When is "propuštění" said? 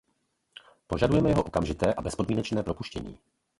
2.63-3.17